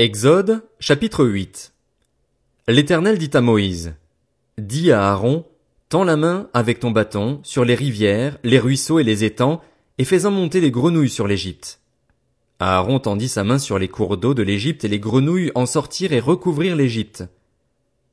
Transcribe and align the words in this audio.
Exode, 0.00 0.62
chapitre 0.78 1.26
8 1.26 1.72
L'Éternel 2.68 3.18
dit 3.18 3.30
à 3.34 3.40
Moïse, 3.40 3.96
Dis 4.56 4.92
à 4.92 5.10
Aaron, 5.10 5.44
tends 5.88 6.04
la 6.04 6.16
main 6.16 6.48
avec 6.54 6.78
ton 6.78 6.92
bâton 6.92 7.40
sur 7.42 7.64
les 7.64 7.74
rivières, 7.74 8.38
les 8.44 8.60
ruisseaux 8.60 9.00
et 9.00 9.02
les 9.02 9.24
étangs, 9.24 9.60
et 9.98 10.04
fais-en 10.04 10.30
monter 10.30 10.60
les 10.60 10.70
grenouilles 10.70 11.10
sur 11.10 11.26
l'Égypte. 11.26 11.80
Aaron 12.60 13.00
tendit 13.00 13.26
sa 13.26 13.42
main 13.42 13.58
sur 13.58 13.76
les 13.76 13.88
cours 13.88 14.16
d'eau 14.18 14.34
de 14.34 14.44
l'Égypte 14.44 14.84
et 14.84 14.88
les 14.88 15.00
grenouilles 15.00 15.50
en 15.56 15.66
sortirent 15.66 16.12
et 16.12 16.20
recouvrirent 16.20 16.76
l'Égypte. 16.76 17.24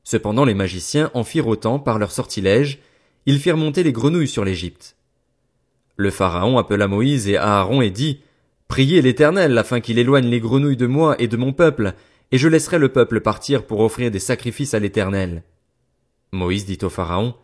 Cependant 0.02 0.44
les 0.44 0.54
magiciens 0.54 1.12
en 1.14 1.22
firent 1.22 1.46
autant 1.46 1.78
par 1.78 2.00
leur 2.00 2.10
sortilège, 2.10 2.80
ils 3.26 3.38
firent 3.38 3.56
monter 3.56 3.84
les 3.84 3.92
grenouilles 3.92 4.26
sur 4.26 4.44
l'Égypte. 4.44 4.96
Le 5.94 6.10
Pharaon 6.10 6.58
appela 6.58 6.88
Moïse 6.88 7.28
et 7.28 7.36
Aaron 7.36 7.80
et 7.80 7.90
dit, 7.90 8.22
Priez 8.68 9.00
l'Éternel 9.00 9.56
afin 9.58 9.80
qu'il 9.80 9.98
éloigne 9.98 10.26
les 10.26 10.40
grenouilles 10.40 10.76
de 10.76 10.86
moi 10.86 11.14
et 11.20 11.28
de 11.28 11.36
mon 11.36 11.52
peuple, 11.52 11.94
et 12.32 12.38
je 12.38 12.48
laisserai 12.48 12.78
le 12.78 12.88
peuple 12.88 13.20
partir 13.20 13.64
pour 13.64 13.80
offrir 13.80 14.10
des 14.10 14.18
sacrifices 14.18 14.74
à 14.74 14.78
l'Éternel. 14.78 15.44
Moïse 16.32 16.66
dit 16.66 16.78
au 16.82 16.88
Pharaon, 16.88 17.34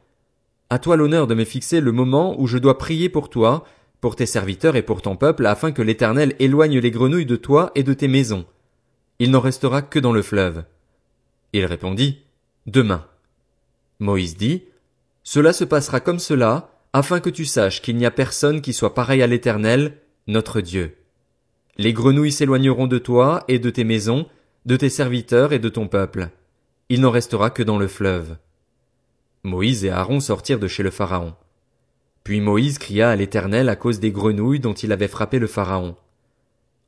À 0.71 0.79
toi 0.79 0.97
l'honneur 0.97 1.27
de 1.27 1.35
me 1.35 1.45
fixer 1.45 1.81
le 1.81 1.93
moment 1.93 2.39
où 2.41 2.47
je 2.47 2.59
dois 2.59 2.79
prier 2.79 3.09
pour 3.09 3.31
toi, 3.31 3.65
pour 4.01 4.17
tes 4.17 4.27
serviteurs 4.27 4.75
et 4.75 4.83
pour 4.83 5.01
ton 5.01 5.17
peuple, 5.17 5.47
afin 5.47 5.71
que 5.71 5.83
l'Éternel 5.83 6.35
éloigne 6.41 6.79
les 6.79 6.91
grenouilles 6.91 7.27
de 7.27 7.37
toi 7.37 7.71
et 7.77 7.85
de 7.85 7.95
tes 7.95 8.09
maisons. 8.09 8.45
Il 9.21 9.31
n'en 9.31 9.41
restera 9.41 9.81
que 9.83 10.01
dans 10.01 10.13
le 10.13 10.23
fleuve. 10.23 10.65
Il 11.53 11.65
répondit, 11.65 12.23
Demain. 12.67 13.07
Moïse 14.01 14.37
dit, 14.37 14.65
Cela 15.23 15.53
se 15.53 15.65
passera 15.65 16.01
comme 16.01 16.19
cela, 16.19 16.71
afin 16.93 17.21
que 17.21 17.31
tu 17.31 17.45
saches 17.45 17.81
qu'il 17.81 17.97
n'y 17.97 18.07
a 18.07 18.11
personne 18.11 18.61
qui 18.61 18.73
soit 18.73 18.95
pareil 18.95 19.23
à 19.23 19.29
l'Éternel, 19.29 19.99
notre 20.27 20.61
Dieu. 20.61 20.97
Les 21.79 21.93
grenouilles 21.93 22.33
s'éloigneront 22.33 22.87
de 22.87 22.99
toi 22.99 23.45
et 23.49 23.59
de 23.59 23.71
tes 23.71 23.85
maisons, 23.85 24.27
de 24.67 24.77
tes 24.77 24.91
serviteurs 24.91 25.53
et 25.53 25.59
de 25.59 25.69
ton 25.69 25.89
peuple. 25.89 26.29
Il 26.89 27.01
n'en 27.01 27.11
restera 27.11 27.51
que 27.51 27.63
dans 27.63 27.79
le 27.79 27.89
fleuve. 27.89 28.37
Moïse 29.43 29.85
et 29.85 29.91
Aaron 29.91 30.21
sortirent 30.21 30.61
de 30.61 30.69
chez 30.69 30.83
le 30.83 30.91
Pharaon. 30.91 31.35
Puis 32.25 32.41
Moïse 32.41 32.79
cria 32.79 33.11
à 33.11 33.17
l'Éternel 33.17 33.69
à 33.69 33.77
cause 33.77 33.99
des 33.99 34.13
grenouilles 34.13 34.61
dont 34.61 34.75
il 34.75 34.93
avait 34.93 35.09
frappé 35.09 35.39
le 35.39 35.47
Pharaon. 35.47 35.97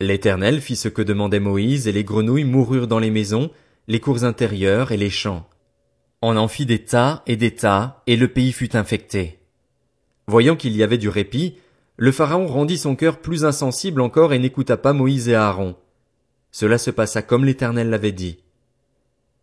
L'Éternel 0.00 0.60
fit 0.60 0.77
ce 0.77 0.88
que 0.88 1.02
demandait 1.02 1.40
Moïse, 1.40 1.88
et 1.88 1.92
les 1.92 2.05
grenouilles 2.05 2.44
moururent 2.44 2.86
dans 2.86 2.98
les 2.98 3.10
maisons, 3.10 3.50
les 3.88 4.00
cours 4.00 4.24
intérieures 4.24 4.92
et 4.92 4.96
les 4.96 5.10
champs. 5.10 5.48
On 6.22 6.36
en 6.36 6.48
fit 6.48 6.66
des 6.66 6.84
tas 6.84 7.22
et 7.27 7.36
des 7.36 7.55
tas, 7.55 8.02
et 8.06 8.16
le 8.16 8.28
pays 8.28 8.52
fut 8.52 8.77
infecté. 8.77 9.38
Voyant 10.27 10.56
qu'il 10.56 10.77
y 10.77 10.82
avait 10.82 10.98
du 10.98 11.08
répit, 11.08 11.56
le 11.96 12.10
Pharaon 12.10 12.46
rendit 12.46 12.78
son 12.78 12.96
cœur 12.96 13.20
plus 13.20 13.44
insensible 13.44 14.00
encore 14.00 14.32
et 14.32 14.38
n'écouta 14.38 14.76
pas 14.76 14.92
Moïse 14.92 15.28
et 15.28 15.34
Aaron. 15.34 15.76
Cela 16.50 16.78
se 16.78 16.90
passa 16.90 17.22
comme 17.22 17.44
l'Éternel 17.44 17.90
l'avait 17.90 18.12
dit. 18.12 18.38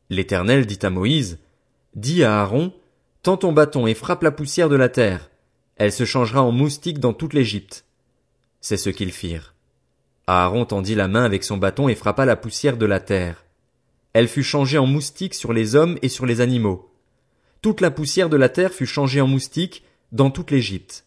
L'Éternel 0.09 0.65
dit 0.65 0.79
à 0.81 0.89
Moïse, 0.89 1.39
Dis 1.95 2.23
à 2.23 2.41
Aaron, 2.41 2.73
Tends 3.23 3.37
ton 3.37 3.53
bâton 3.53 3.87
et 3.87 3.93
frappe 3.93 4.23
la 4.23 4.31
poussière 4.31 4.67
de 4.67 4.75
la 4.75 4.89
terre. 4.89 5.29
Elle 5.77 5.91
se 5.91 6.05
changera 6.05 6.41
en 6.41 6.51
moustique 6.51 6.99
dans 6.99 7.13
toute 7.13 7.33
l'Égypte. 7.33 7.85
C'est 8.59 8.77
ce 8.77 8.89
qu'ils 8.89 9.11
firent. 9.11 9.53
Aaron 10.27 10.65
tendit 10.65 10.95
la 10.95 11.07
main 11.07 11.23
avec 11.23 11.43
son 11.43 11.57
bâton 11.57 11.87
et 11.87 11.95
frappa 11.95 12.25
la 12.25 12.35
poussière 12.35 12.77
de 12.77 12.85
la 12.85 12.99
terre. 12.99 13.45
Elle 14.13 14.27
fut 14.27 14.43
changée 14.43 14.77
en 14.77 14.85
moustique 14.85 15.33
sur 15.33 15.53
les 15.53 15.75
hommes 15.75 15.97
et 16.01 16.09
sur 16.09 16.25
les 16.25 16.41
animaux. 16.41 16.91
Toute 17.61 17.81
la 17.81 17.91
poussière 17.91 18.29
de 18.29 18.37
la 18.37 18.49
terre 18.49 18.73
fut 18.73 18.85
changée 18.85 19.21
en 19.21 19.27
moustique 19.27 19.83
dans 20.11 20.31
toute 20.31 20.51
l'Égypte. 20.51 21.05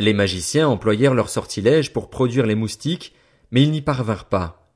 Les 0.00 0.14
magiciens 0.14 0.66
employèrent 0.66 1.12
leurs 1.12 1.28
sortilèges 1.28 1.92
pour 1.92 2.08
produire 2.08 2.46
les 2.46 2.54
moustiques, 2.54 3.14
mais 3.50 3.62
ils 3.62 3.70
n'y 3.70 3.82
parvinrent 3.82 4.30
pas. 4.30 4.72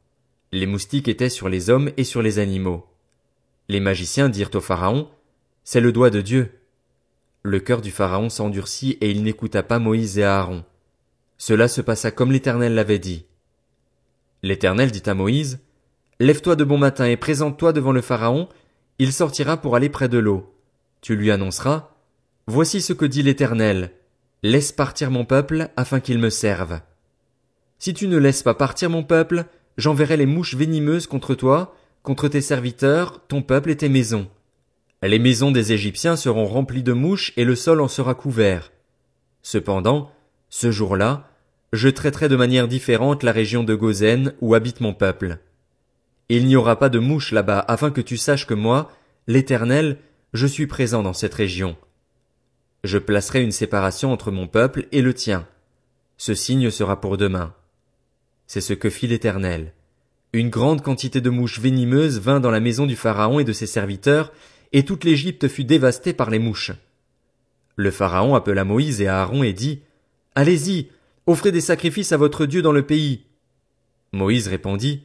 Les 0.53 0.67
moustiques 0.67 1.08
étaient 1.08 1.30
sur 1.30 1.48
les 1.48 1.70
hommes 1.70 1.91
et 1.97 2.05
sur 2.05 2.20
les 2.20 2.39
animaux. 2.39 2.84
Les 3.70 3.80
magiciens 3.80 4.28
dirent 4.28 4.50
au 4.52 4.61
Pharaon, 4.61 5.08
C'est 5.64 5.80
le 5.80 5.92
doigt 5.92 6.11
de 6.11 6.20
Dieu. 6.20 6.61
Le 7.42 7.58
cœur 7.58 7.80
du 7.80 7.91
Pharaon 7.91 8.28
s'endurcit 8.28 8.98
et 9.00 9.11
il 9.11 9.22
n'écouta 9.22 9.63
pas 9.63 9.79
Moïse 9.79 10.18
et 10.18 10.24
Aaron. 10.24 10.63
Cela 11.39 11.68
se 11.68 11.80
passa 11.80 12.11
comme 12.11 12.30
l'Éternel 12.30 12.74
l'avait 12.74 12.98
dit. 12.98 13.24
L'Éternel 14.42 14.90
dit 14.90 15.08
à 15.08 15.14
Moïse, 15.14 15.61
Lève-toi 16.20 16.55
de 16.55 16.64
bon 16.64 16.77
matin 16.77 17.07
et 17.07 17.17
présente-toi 17.17 17.73
devant 17.73 17.92
le 17.92 18.02
Pharaon, 18.02 18.51
il 18.98 19.11
sortira 19.11 19.57
pour 19.57 19.74
aller 19.74 19.89
près 19.89 20.11
de 20.11 20.18
l'eau. 20.18 20.55
Tu 21.01 21.17
lui 21.17 21.30
annonceras, 21.30 21.95
Voici 22.46 22.83
ce 22.83 22.92
que 22.92 23.07
dit 23.07 23.23
l'Éternel, 23.23 23.90
Laisse 24.46 24.72
partir 24.72 25.10
mon 25.10 25.24
peuple 25.24 25.70
afin 25.74 26.00
qu'il 26.00 26.18
me 26.18 26.28
serve. 26.28 26.80
Si 27.78 27.94
tu 27.94 28.08
ne 28.08 28.18
laisses 28.18 28.42
pas 28.42 28.52
partir 28.52 28.90
mon 28.90 29.02
peuple, 29.02 29.46
j'enverrai 29.78 30.18
les 30.18 30.27
mouches 30.27 30.55
venimeuses 30.55 31.06
contre 31.06 31.34
toi, 31.34 31.74
contre 32.02 32.28
tes 32.28 32.42
serviteurs, 32.42 33.27
ton 33.27 33.40
peuple 33.40 33.70
et 33.70 33.77
tes 33.78 33.88
maisons. 33.88 34.28
Les 35.02 35.18
maisons 35.18 35.50
des 35.50 35.72
Égyptiens 35.72 36.16
seront 36.16 36.44
remplies 36.44 36.83
de 36.83 36.92
mouches 36.92 37.33
et 37.38 37.44
le 37.44 37.56
sol 37.56 37.80
en 37.80 37.88
sera 37.88 38.14
couvert. 38.14 38.70
Cependant, 39.40 40.12
ce 40.50 40.70
jour-là, 40.70 41.30
je 41.72 41.88
traiterai 41.88 42.28
de 42.28 42.36
manière 42.36 42.68
différente 42.68 43.22
la 43.22 43.33
région 43.33 43.64
de 43.64 43.74
Gozen 43.74 44.34
où 44.42 44.52
habite 44.52 44.83
mon 44.83 44.92
peuple. 44.92 45.38
Il 46.28 46.44
n'y 46.44 46.56
aura 46.56 46.78
pas 46.78 46.90
de 46.90 46.98
mouches 46.98 47.33
là-bas 47.33 47.64
afin 47.66 47.90
que 47.90 48.02
tu 48.02 48.18
saches 48.18 48.46
que 48.46 48.52
moi, 48.52 48.92
l'Éternel, 49.27 49.96
je 50.34 50.46
suis 50.46 50.66
présent 50.66 51.02
dans 51.02 51.14
cette 51.14 51.33
région. 51.33 51.78
Je 52.84 52.98
placerai 52.98 53.42
une 53.42 53.50
séparation 53.50 54.12
entre 54.12 54.30
mon 54.30 54.46
peuple 54.46 54.86
et 54.92 55.00
le 55.00 55.14
tien. 55.14 55.48
Ce 56.18 56.34
signe 56.34 56.70
sera 56.70 57.00
pour 57.00 57.17
demain. 57.17 57.55
C'est 58.46 58.61
ce 58.61 58.74
que 58.74 58.90
fit 58.90 59.06
l'Éternel. 59.06 59.72
Une 60.34 60.50
grande 60.50 60.83
quantité 60.83 61.22
de 61.22 61.30
mouches 61.30 61.61
venimeuses 61.61 62.20
vint 62.20 62.40
dans 62.40 62.50
la 62.50 62.61
maison 62.61 62.84
du 62.84 62.95
Pharaon 62.95 63.40
et 63.40 63.45
de 63.45 63.55
ses 63.55 63.67
serviteurs, 63.67 64.33
et 64.74 64.84
toute 64.84 65.05
l'Égypte 65.05 65.48
fut 65.48 65.64
dévastée 65.64 66.12
par 66.12 66.28
les 66.28 66.39
mouches. 66.39 66.72
Le 67.77 67.90
Pharaon 67.90 68.34
appela 68.34 68.64
Moïse 68.64 69.01
et 69.01 69.08
Aaron 69.08 69.42
et 69.42 69.55
dit, 69.55 69.80
Allez-y, 70.34 70.89
offrez 71.27 71.52
des 71.52 71.62
sacrifices 71.62 72.12
à 72.12 72.18
votre 72.18 72.45
Dieu 72.45 72.61
dans 72.61 72.72
le 72.72 72.84
pays. 72.84 73.24
Moïse 74.12 74.46
répondit, 74.46 75.05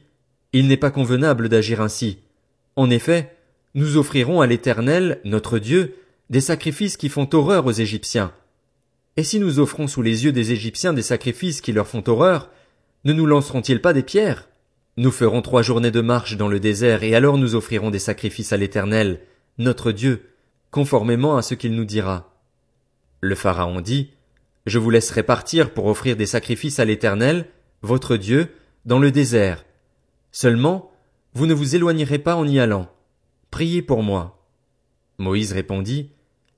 Il 0.52 0.68
n'est 0.68 0.76
pas 0.76 0.90
convenable 0.90 1.48
d'agir 1.48 1.80
ainsi. 1.80 2.18
En 2.76 2.90
effet, 2.90 3.34
nous 3.74 3.96
offrirons 3.96 4.42
à 4.42 4.46
l'Éternel, 4.46 5.20
notre 5.24 5.58
Dieu, 5.58 5.94
des 6.30 6.40
sacrifices 6.40 6.96
qui 6.96 7.08
font 7.08 7.28
horreur 7.32 7.66
aux 7.66 7.72
Égyptiens. 7.72 8.32
Et 9.16 9.24
si 9.24 9.40
nous 9.40 9.58
offrons 9.58 9.88
sous 9.88 10.00
les 10.00 10.24
yeux 10.24 10.32
des 10.32 10.52
Égyptiens 10.52 10.92
des 10.92 11.02
sacrifices 11.02 11.60
qui 11.60 11.72
leur 11.72 11.88
font 11.88 12.04
horreur, 12.06 12.50
ne 13.04 13.12
nous 13.12 13.26
lanceront-ils 13.26 13.82
pas 13.82 13.92
des 13.92 14.04
pierres? 14.04 14.48
Nous 14.96 15.10
ferons 15.10 15.42
trois 15.42 15.62
journées 15.62 15.90
de 15.90 16.00
marche 16.00 16.36
dans 16.36 16.48
le 16.48 16.60
désert, 16.60 17.02
et 17.02 17.14
alors 17.16 17.36
nous 17.36 17.56
offrirons 17.56 17.90
des 17.90 17.98
sacrifices 17.98 18.52
à 18.52 18.56
l'Éternel, 18.56 19.20
notre 19.58 19.90
Dieu, 19.90 20.30
conformément 20.70 21.36
à 21.36 21.42
ce 21.42 21.54
qu'il 21.54 21.74
nous 21.74 21.84
dira. 21.84 22.32
Le 23.20 23.34
Pharaon 23.34 23.80
dit, 23.80 24.10
Je 24.66 24.78
vous 24.78 24.90
laisserai 24.90 25.24
partir 25.24 25.74
pour 25.74 25.86
offrir 25.86 26.16
des 26.16 26.26
sacrifices 26.26 26.78
à 26.78 26.84
l'Éternel, 26.84 27.46
votre 27.82 28.16
Dieu, 28.16 28.54
dans 28.84 29.00
le 29.00 29.10
désert. 29.10 29.64
Seulement, 30.30 30.92
vous 31.34 31.46
ne 31.46 31.54
vous 31.54 31.74
éloignerez 31.74 32.18
pas 32.18 32.36
en 32.36 32.46
y 32.46 32.60
allant. 32.60 32.88
Priez 33.50 33.82
pour 33.82 34.02
moi. 34.02 34.46
Moïse 35.18 35.52
répondit, 35.52 36.10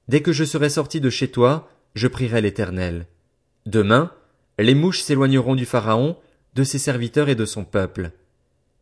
Dès 0.09 0.23
que 0.23 0.33
je 0.33 0.45
serai 0.45 0.69
sorti 0.69 1.01
de 1.01 1.11
chez 1.11 1.29
toi, 1.29 1.69
je 1.95 2.09
prierai 2.09 2.41
l'Éternel. 2.41 3.07
Demain, 3.67 4.13
les 4.59 4.75
mouches 4.75 5.03
s'éloigneront 5.03 5.55
du 5.55 5.67
Pharaon, 5.67 6.17
de 6.55 6.65
ses 6.65 6.79
serviteurs 6.79 7.29
et 7.29 7.35
de 7.35 7.45
son 7.45 7.65
peuple. 7.65 8.11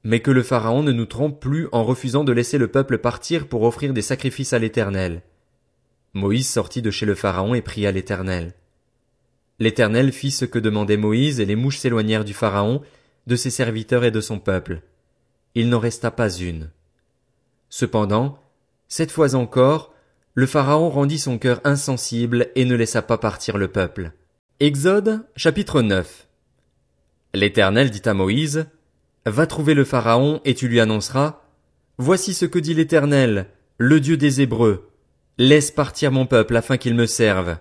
Mais 0.03 0.21
que 0.21 0.31
le 0.31 0.43
Pharaon 0.43 0.83
ne 0.83 0.93
nous 0.93 1.07
trompe 1.07 1.41
plus 1.41 1.69
en 1.73 1.85
refusant 1.85 2.25
de 2.25 2.33
laisser 2.33 2.59
le 2.59 2.69
peuple 2.69 2.99
partir 2.99 3.47
pour 3.49 3.63
offrir 3.63 3.93
des 3.93 4.03
sacrifices 4.03 4.53
à 4.53 4.59
l'Éternel. 4.59 5.23
Moïse 6.15 6.49
sortit 6.49 6.83
de 6.83 6.91
chez 6.91 7.07
le 7.07 7.15
Pharaon 7.15 7.55
et 7.55 7.63
pria 7.63 7.93
l'Éternel. 7.93 8.55
L'Éternel 9.59 10.11
fit 10.11 10.31
ce 10.31 10.47
que 10.47 10.59
demandait 10.59 10.97
Moïse 10.97 11.39
et 11.39 11.45
les 11.45 11.55
mouches 11.55 11.79
s'éloignèrent 11.79 12.25
du 12.25 12.35
Pharaon, 12.35 12.81
de 13.27 13.37
ses 13.37 13.51
serviteurs 13.51 14.05
et 14.05 14.11
de 14.11 14.21
son 14.21 14.39
peuple. 14.39 14.81
Il 15.55 15.69
n'en 15.69 15.79
resta 15.79 16.11
pas 16.11 16.31
une. 16.31 16.71
Cependant, 17.69 18.39
cette 18.89 19.13
fois 19.13 19.34
encore, 19.34 19.95
le 20.41 20.47
Pharaon 20.47 20.89
rendit 20.89 21.19
son 21.19 21.37
cœur 21.37 21.60
insensible 21.65 22.48
et 22.54 22.65
ne 22.65 22.75
laissa 22.75 23.03
pas 23.03 23.19
partir 23.19 23.59
le 23.59 23.69
peuple. 23.69 24.13
Exode, 24.59 25.27
chapitre 25.37 25.83
9. 25.83 26.28
L'Éternel 27.34 27.91
dit 27.91 28.09
à 28.09 28.15
Moïse, 28.15 28.66
Va 29.27 29.47
trouver 29.47 29.75
le 29.75 29.84
Pharaon 29.84 30.41
et 30.47 30.54
tu 30.54 30.66
lui 30.66 30.81
annonceras, 30.81 31.42
Voici 31.98 32.33
ce 32.33 32.47
que 32.47 32.59
dit 32.59 32.72
l'Éternel, 32.72 33.48
le 33.77 34.01
Dieu 34.01 34.16
des 34.16 34.41
Hébreux. 34.41 34.89
Laisse 35.37 35.71
partir 35.71 36.10
mon 36.10 36.25
peuple 36.25 36.57
afin 36.57 36.78
qu'il 36.78 36.95
me 36.95 37.04
serve. 37.04 37.59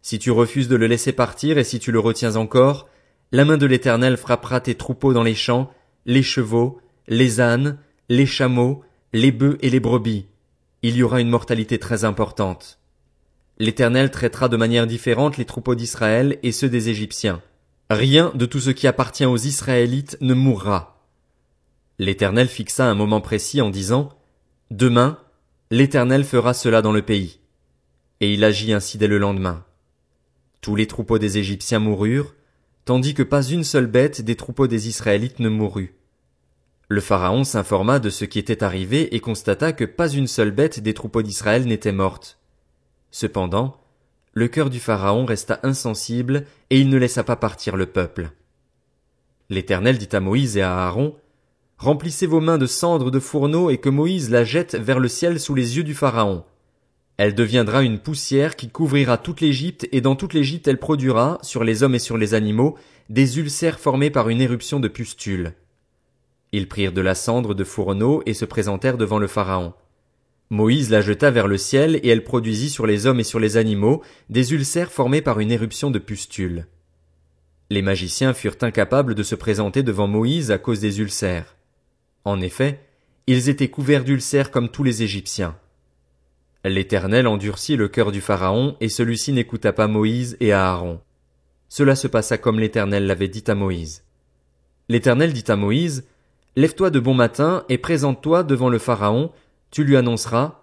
Si 0.00 0.20
tu 0.20 0.30
refuses 0.30 0.68
de 0.68 0.76
le 0.76 0.86
laisser 0.86 1.10
partir 1.10 1.58
et 1.58 1.64
si 1.64 1.80
tu 1.80 1.90
le 1.90 1.98
retiens 1.98 2.36
encore, 2.36 2.88
la 3.32 3.44
main 3.44 3.56
de 3.56 3.66
l'Éternel 3.66 4.16
frappera 4.16 4.60
tes 4.60 4.76
troupeaux 4.76 5.12
dans 5.12 5.24
les 5.24 5.34
champs, 5.34 5.72
les 6.06 6.22
chevaux, 6.22 6.80
les 7.08 7.40
ânes, 7.40 7.78
les 8.08 8.26
chameaux, 8.26 8.84
les 9.12 9.32
bœufs 9.32 9.58
et 9.60 9.70
les 9.70 9.80
brebis 9.80 10.28
il 10.82 10.96
y 10.96 11.02
aura 11.02 11.20
une 11.20 11.28
mortalité 11.28 11.78
très 11.78 12.04
importante. 12.04 12.78
L'Éternel 13.58 14.10
traitera 14.10 14.48
de 14.48 14.56
manière 14.56 14.86
différente 14.86 15.36
les 15.36 15.44
troupeaux 15.44 15.74
d'Israël 15.74 16.38
et 16.42 16.52
ceux 16.52 16.68
des 16.68 16.88
Égyptiens. 16.88 17.42
Rien 17.90 18.32
de 18.34 18.46
tout 18.46 18.60
ce 18.60 18.70
qui 18.70 18.86
appartient 18.86 19.26
aux 19.26 19.36
Israélites 19.36 20.16
ne 20.20 20.34
mourra. 20.34 21.06
L'Éternel 21.98 22.48
fixa 22.48 22.86
un 22.86 22.94
moment 22.94 23.20
précis 23.20 23.60
en 23.60 23.70
disant, 23.70 24.08
Demain, 24.70 25.18
l'Éternel 25.70 26.24
fera 26.24 26.54
cela 26.54 26.82
dans 26.82 26.92
le 26.92 27.02
pays. 27.02 27.40
Et 28.20 28.32
il 28.32 28.42
agit 28.42 28.72
ainsi 28.72 28.98
dès 28.98 29.06
le 29.06 29.18
lendemain. 29.18 29.64
Tous 30.60 30.74
les 30.74 30.86
troupeaux 30.86 31.18
des 31.18 31.38
Égyptiens 31.38 31.80
moururent, 31.80 32.34
tandis 32.84 33.14
que 33.14 33.22
pas 33.22 33.42
une 33.42 33.64
seule 33.64 33.86
bête 33.86 34.22
des 34.22 34.36
troupeaux 34.36 34.66
des 34.66 34.88
Israélites 34.88 35.38
ne 35.38 35.48
mourut. 35.48 35.94
Le 36.92 37.00
Pharaon 37.00 37.42
s'informa 37.42 38.00
de 38.00 38.10
ce 38.10 38.26
qui 38.26 38.38
était 38.38 38.62
arrivé 38.62 39.16
et 39.16 39.20
constata 39.20 39.72
que 39.72 39.86
pas 39.86 40.10
une 40.10 40.26
seule 40.26 40.50
bête 40.50 40.80
des 40.80 40.92
troupeaux 40.92 41.22
d'Israël 41.22 41.64
n'était 41.64 41.90
morte. 41.90 42.38
Cependant, 43.10 43.78
le 44.34 44.46
cœur 44.46 44.68
du 44.68 44.78
Pharaon 44.78 45.24
resta 45.24 45.58
insensible 45.62 46.44
et 46.68 46.78
il 46.78 46.90
ne 46.90 46.98
laissa 46.98 47.24
pas 47.24 47.36
partir 47.36 47.78
le 47.78 47.86
peuple. 47.86 48.32
L'Éternel 49.48 49.96
dit 49.96 50.14
à 50.14 50.20
Moïse 50.20 50.58
et 50.58 50.60
à 50.60 50.84
Aaron, 50.84 51.16
Remplissez 51.78 52.26
vos 52.26 52.40
mains 52.40 52.58
de 52.58 52.66
cendres 52.66 53.10
de 53.10 53.20
fourneau 53.20 53.70
et 53.70 53.78
que 53.78 53.88
Moïse 53.88 54.28
la 54.28 54.44
jette 54.44 54.74
vers 54.74 55.00
le 55.00 55.08
ciel 55.08 55.40
sous 55.40 55.54
les 55.54 55.78
yeux 55.78 55.84
du 55.84 55.94
Pharaon. 55.94 56.44
Elle 57.16 57.34
deviendra 57.34 57.82
une 57.84 58.00
poussière 58.00 58.54
qui 58.54 58.68
couvrira 58.68 59.16
toute 59.16 59.40
l'Égypte 59.40 59.88
et 59.92 60.02
dans 60.02 60.14
toute 60.14 60.34
l'Égypte 60.34 60.68
elle 60.68 60.78
produira, 60.78 61.38
sur 61.40 61.64
les 61.64 61.82
hommes 61.84 61.94
et 61.94 61.98
sur 61.98 62.18
les 62.18 62.34
animaux, 62.34 62.76
des 63.08 63.38
ulcères 63.38 63.80
formés 63.80 64.10
par 64.10 64.28
une 64.28 64.42
éruption 64.42 64.78
de 64.78 64.88
pustules. 64.88 65.54
Ils 66.52 66.68
prirent 66.68 66.92
de 66.92 67.00
la 67.00 67.14
cendre 67.14 67.54
de 67.54 67.64
fourneau 67.64 68.22
et 68.26 68.34
se 68.34 68.44
présentèrent 68.44 68.98
devant 68.98 69.18
le 69.18 69.26
Pharaon. 69.26 69.72
Moïse 70.50 70.90
la 70.90 71.00
jeta 71.00 71.30
vers 71.30 71.48
le 71.48 71.56
ciel 71.56 71.96
et 72.02 72.08
elle 72.08 72.24
produisit 72.24 72.68
sur 72.68 72.86
les 72.86 73.06
hommes 73.06 73.20
et 73.20 73.24
sur 73.24 73.40
les 73.40 73.56
animaux 73.56 74.02
des 74.28 74.52
ulcères 74.52 74.92
formés 74.92 75.22
par 75.22 75.40
une 75.40 75.50
éruption 75.50 75.90
de 75.90 75.98
pustules. 75.98 76.66
Les 77.70 77.80
magiciens 77.80 78.34
furent 78.34 78.58
incapables 78.60 79.14
de 79.14 79.22
se 79.22 79.34
présenter 79.34 79.82
devant 79.82 80.06
Moïse 80.06 80.50
à 80.50 80.58
cause 80.58 80.80
des 80.80 81.00
ulcères. 81.00 81.56
En 82.26 82.38
effet, 82.42 82.80
ils 83.26 83.48
étaient 83.48 83.70
couverts 83.70 84.04
d'ulcères 84.04 84.50
comme 84.50 84.68
tous 84.68 84.84
les 84.84 85.02
Égyptiens. 85.02 85.56
L'Éternel 86.64 87.26
endurcit 87.26 87.76
le 87.76 87.88
cœur 87.88 88.12
du 88.12 88.20
Pharaon, 88.20 88.76
et 88.80 88.90
celui-ci 88.90 89.32
n'écouta 89.32 89.72
pas 89.72 89.88
Moïse 89.88 90.36
et 90.40 90.52
Aaron. 90.52 91.00
Cela 91.70 91.96
se 91.96 92.06
passa 92.08 92.36
comme 92.36 92.60
l'Éternel 92.60 93.06
l'avait 93.06 93.28
dit 93.28 93.44
à 93.46 93.54
Moïse. 93.54 94.04
L'Éternel 94.88 95.32
dit 95.32 95.44
à 95.48 95.56
Moïse, 95.56 96.04
Lève-toi 96.54 96.90
de 96.90 97.00
bon 97.00 97.14
matin 97.14 97.64
et 97.70 97.78
présente-toi 97.78 98.42
devant 98.42 98.68
le 98.68 98.78
Pharaon, 98.78 99.32
tu 99.70 99.84
lui 99.84 99.96
annonceras, 99.96 100.62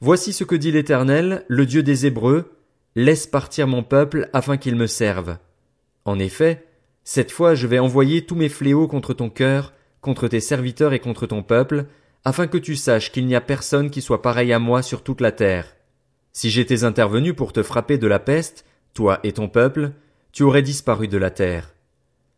Voici 0.00 0.32
ce 0.32 0.44
que 0.44 0.56
dit 0.56 0.72
l'Éternel, 0.72 1.44
le 1.48 1.64
Dieu 1.64 1.82
des 1.82 2.06
Hébreux, 2.06 2.56
laisse 2.96 3.26
partir 3.26 3.66
mon 3.66 3.82
peuple 3.82 4.28
afin 4.32 4.58
qu'il 4.58 4.76
me 4.76 4.86
serve. 4.86 5.38
En 6.04 6.18
effet, 6.18 6.66
cette 7.02 7.30
fois 7.30 7.54
je 7.54 7.66
vais 7.66 7.78
envoyer 7.78 8.26
tous 8.26 8.34
mes 8.34 8.50
fléaux 8.50 8.88
contre 8.88 9.14
ton 9.14 9.30
cœur, 9.30 9.72
contre 10.02 10.28
tes 10.28 10.40
serviteurs 10.40 10.92
et 10.92 10.98
contre 10.98 11.26
ton 11.26 11.42
peuple, 11.42 11.86
afin 12.26 12.46
que 12.46 12.58
tu 12.58 12.76
saches 12.76 13.10
qu'il 13.10 13.26
n'y 13.26 13.34
a 13.34 13.40
personne 13.40 13.90
qui 13.90 14.02
soit 14.02 14.20
pareil 14.20 14.52
à 14.52 14.58
moi 14.58 14.82
sur 14.82 15.02
toute 15.02 15.22
la 15.22 15.32
terre. 15.32 15.76
Si 16.32 16.50
j'étais 16.50 16.84
intervenu 16.84 17.32
pour 17.32 17.54
te 17.54 17.62
frapper 17.62 17.96
de 17.96 18.06
la 18.06 18.18
peste, 18.18 18.66
toi 18.92 19.18
et 19.22 19.32
ton 19.32 19.48
peuple, 19.48 19.92
tu 20.32 20.42
aurais 20.42 20.62
disparu 20.62 21.08
de 21.08 21.18
la 21.18 21.30
terre. 21.30 21.72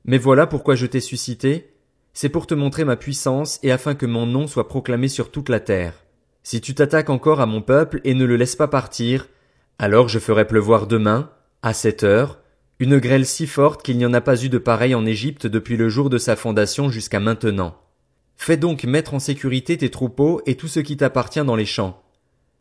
Mais 0.04 0.18
voilà 0.18 0.46
pourquoi 0.46 0.76
je 0.76 0.86
t'ai 0.86 1.00
suscité, 1.00 1.73
c'est 2.14 2.28
pour 2.28 2.46
te 2.46 2.54
montrer 2.54 2.84
ma 2.84 2.96
puissance 2.96 3.58
et 3.62 3.72
afin 3.72 3.94
que 3.94 4.06
mon 4.06 4.24
nom 4.24 4.46
soit 4.46 4.68
proclamé 4.68 5.08
sur 5.08 5.30
toute 5.30 5.48
la 5.48 5.60
terre. 5.60 6.04
Si 6.44 6.60
tu 6.60 6.74
t'attaques 6.74 7.10
encore 7.10 7.40
à 7.40 7.46
mon 7.46 7.60
peuple 7.60 8.00
et 8.04 8.14
ne 8.14 8.24
le 8.24 8.36
laisses 8.36 8.56
pas 8.56 8.68
partir, 8.68 9.28
alors 9.78 10.08
je 10.08 10.18
ferai 10.18 10.46
pleuvoir 10.46 10.86
demain, 10.86 11.30
à 11.62 11.72
cette 11.72 12.04
heure, 12.04 12.38
une 12.78 12.98
grêle 12.98 13.26
si 13.26 13.46
forte 13.46 13.82
qu'il 13.82 13.98
n'y 13.98 14.06
en 14.06 14.14
a 14.14 14.20
pas 14.20 14.42
eu 14.42 14.48
de 14.48 14.58
pareille 14.58 14.94
en 14.94 15.06
Égypte 15.06 15.46
depuis 15.46 15.76
le 15.76 15.88
jour 15.88 16.10
de 16.10 16.18
sa 16.18 16.36
fondation 16.36 16.88
jusqu'à 16.90 17.20
maintenant. 17.20 17.76
Fais 18.36 18.56
donc 18.56 18.84
mettre 18.84 19.14
en 19.14 19.18
sécurité 19.18 19.76
tes 19.76 19.90
troupeaux 19.90 20.40
et 20.46 20.56
tout 20.56 20.68
ce 20.68 20.80
qui 20.80 20.96
t'appartient 20.96 21.44
dans 21.44 21.56
les 21.56 21.66
champs. 21.66 22.02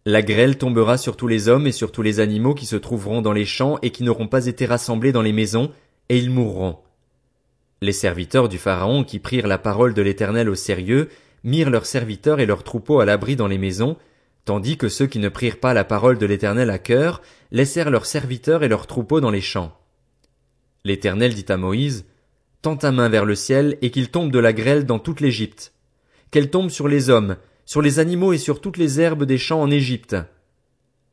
La 0.06 0.22
grêle 0.22 0.58
tombera 0.58 0.98
sur 0.98 1.16
tous 1.16 1.28
les 1.28 1.48
hommes 1.48 1.68
et 1.68 1.72
sur 1.72 1.92
tous 1.92 2.02
les 2.02 2.20
animaux 2.20 2.54
qui 2.54 2.66
se 2.66 2.76
trouveront 2.76 3.22
dans 3.22 3.34
les 3.34 3.46
champs 3.46 3.80
et 3.82 3.92
qui 3.92 4.04
n'auront 4.04 4.28
pas 4.28 4.48
été 4.48 4.66
rassemblés 4.66 5.12
dans 5.12 5.22
les 5.22 5.32
maisons, 5.32 5.72
et 6.10 6.18
ils 6.18 6.30
mourront. 6.30 6.80
Les 7.84 7.92
serviteurs 7.92 8.48
du 8.48 8.58
Pharaon 8.58 9.04
qui 9.04 9.20
prirent 9.20 9.46
la 9.46 9.58
parole 9.58 9.94
de 9.94 10.02
l'Éternel 10.02 10.48
au 10.48 10.56
sérieux 10.56 11.10
mirent 11.44 11.70
leurs 11.70 11.86
serviteurs 11.86 12.40
et 12.40 12.46
leurs 12.46 12.64
troupeaux 12.64 13.02
à 13.02 13.06
l'abri 13.06 13.36
dans 13.36 13.50
les 13.50 13.58
maisons, 13.58 13.98
tandis 14.46 14.78
que 14.78 14.88
ceux 14.88 15.06
qui 15.06 15.20
ne 15.20 15.28
prirent 15.28 15.60
pas 15.60 15.74
la 15.74 15.84
parole 15.84 16.18
de 16.18 16.26
l'Éternel 16.26 16.70
à 16.70 16.80
cœur 16.80 17.22
laissèrent 17.52 17.90
leurs 17.90 18.06
serviteurs 18.06 18.64
et 18.64 18.70
leurs 18.70 18.88
troupeaux 18.88 19.20
dans 19.20 19.32
les 19.32 19.42
champs. 19.42 19.78
L'Éternel 20.86 21.34
dit 21.34 21.44
à 21.50 21.58
Moïse, 21.58 22.06
Tends 22.62 22.78
ta 22.78 22.94
main 22.94 23.10
vers 23.10 23.26
le 23.26 23.36
ciel 23.36 23.78
et 23.82 23.92
qu'il 23.92 24.12
tombe 24.12 24.32
de 24.32 24.40
la 24.40 24.54
grêle 24.54 24.86
dans 24.86 25.00
toute 25.00 25.20
l'Égypte. 25.20 25.74
Qu'elle 26.32 26.50
tombe 26.50 26.70
sur 26.70 26.88
les 26.88 27.10
hommes, 27.10 27.36
sur 27.66 27.82
les 27.82 28.00
animaux 28.00 28.32
et 28.32 28.38
sur 28.38 28.62
toutes 28.62 28.78
les 28.78 29.02
herbes 29.02 29.26
des 29.26 29.38
champs 29.38 29.60
en 29.60 29.70
Égypte. 29.70 30.16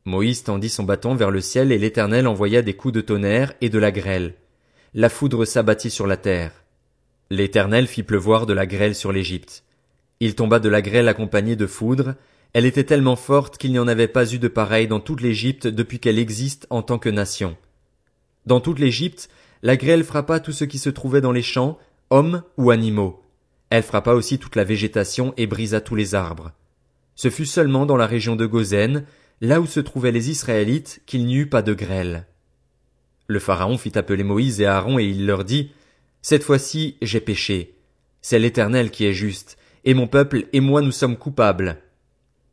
Moïse 0.05 0.43
tendit 0.43 0.69
son 0.69 0.83
bâton 0.83 1.15
vers 1.15 1.31
le 1.31 1.41
ciel 1.41 1.73
et 1.73 1.77
l'Éternel 1.77 2.27
envoya 2.27 2.61
des 2.61 2.75
coups 2.75 2.93
de 2.93 3.01
tonnerre 3.01 3.51
et 3.59 3.67
de 3.67 3.77
la 3.77 3.91
grêle. 3.91 4.35
La 4.93 5.09
foudre 5.09 5.43
s'abattit 5.43 5.89
sur 5.89 6.07
la 6.07 6.15
terre. 6.15 6.60
L'Éternel 7.31 7.87
fit 7.87 8.03
pleuvoir 8.03 8.45
de 8.45 8.51
la 8.51 8.65
grêle 8.65 8.93
sur 8.93 9.13
l'Égypte. 9.13 9.63
Il 10.19 10.35
tomba 10.35 10.59
de 10.59 10.67
la 10.67 10.81
grêle 10.81 11.07
accompagnée 11.07 11.55
de 11.55 11.65
foudre, 11.65 12.15
elle 12.51 12.65
était 12.65 12.83
tellement 12.83 13.15
forte 13.15 13.57
qu'il 13.57 13.71
n'y 13.71 13.79
en 13.79 13.87
avait 13.87 14.09
pas 14.09 14.33
eu 14.33 14.37
de 14.37 14.49
pareille 14.49 14.89
dans 14.89 14.99
toute 14.99 15.21
l'Égypte 15.21 15.65
depuis 15.65 16.01
qu'elle 16.01 16.19
existe 16.19 16.67
en 16.69 16.81
tant 16.81 16.99
que 16.99 17.07
nation. 17.07 17.55
Dans 18.45 18.59
toute 18.59 18.79
l'Égypte, 18.79 19.29
la 19.63 19.77
grêle 19.77 20.03
frappa 20.03 20.41
tout 20.41 20.51
ce 20.51 20.65
qui 20.65 20.77
se 20.77 20.89
trouvait 20.89 21.21
dans 21.21 21.31
les 21.31 21.41
champs, 21.41 21.79
hommes 22.09 22.43
ou 22.57 22.69
animaux. 22.69 23.23
Elle 23.69 23.83
frappa 23.83 24.11
aussi 24.11 24.37
toute 24.37 24.57
la 24.57 24.65
végétation 24.65 25.33
et 25.37 25.47
brisa 25.47 25.79
tous 25.79 25.95
les 25.95 26.15
arbres. 26.15 26.51
Ce 27.15 27.29
fut 27.29 27.45
seulement 27.45 27.85
dans 27.85 27.95
la 27.95 28.07
région 28.07 28.35
de 28.35 28.45
Gozen, 28.45 29.05
là 29.39 29.61
où 29.61 29.67
se 29.67 29.79
trouvaient 29.79 30.11
les 30.11 30.31
Israélites, 30.31 31.01
qu'il 31.05 31.25
n'y 31.25 31.35
eut 31.35 31.49
pas 31.49 31.61
de 31.61 31.73
grêle. 31.73 32.27
Le 33.27 33.39
Pharaon 33.39 33.77
fit 33.77 33.97
appeler 33.97 34.25
Moïse 34.25 34.59
et 34.59 34.65
Aaron 34.65 34.99
et 34.99 35.05
il 35.05 35.25
leur 35.25 35.45
dit, 35.45 35.71
Cette 36.21 36.43
fois-ci, 36.43 36.97
j'ai 37.01 37.19
péché. 37.19 37.75
C'est 38.21 38.39
l'Éternel 38.39 38.91
qui 38.91 39.05
est 39.05 39.13
juste, 39.13 39.57
et 39.85 39.93
mon 39.93 40.07
peuple 40.07 40.45
et 40.53 40.59
moi 40.59 40.81
nous 40.81 40.91
sommes 40.91 41.17
coupables. 41.17 41.77